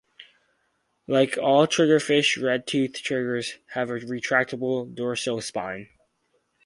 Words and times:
Like 1.05 1.37
all 1.37 1.67
triggerfish 1.67 2.35
redtoothed 2.39 2.95
triggers 3.03 3.59
have 3.75 3.91
a 3.91 3.99
retractable 3.99 4.91
dorsal 4.95 5.41
spine. 5.41 5.89